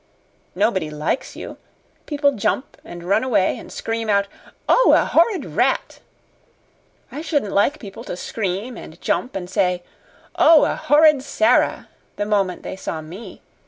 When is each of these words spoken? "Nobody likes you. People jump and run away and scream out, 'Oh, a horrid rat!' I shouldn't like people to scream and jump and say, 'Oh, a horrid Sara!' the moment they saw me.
"Nobody 0.55 0.89
likes 0.89 1.35
you. 1.35 1.57
People 2.07 2.31
jump 2.31 2.75
and 2.83 3.03
run 3.03 3.23
away 3.23 3.59
and 3.59 3.71
scream 3.71 4.09
out, 4.09 4.27
'Oh, 4.67 4.93
a 4.97 5.05
horrid 5.05 5.45
rat!' 5.45 5.99
I 7.11 7.21
shouldn't 7.21 7.51
like 7.53 7.77
people 7.77 8.03
to 8.05 8.17
scream 8.17 8.77
and 8.77 8.99
jump 8.99 9.35
and 9.35 9.47
say, 9.47 9.83
'Oh, 10.35 10.65
a 10.65 10.75
horrid 10.75 11.21
Sara!' 11.21 11.87
the 12.15 12.25
moment 12.25 12.63
they 12.63 12.75
saw 12.77 13.01
me. 13.01 13.43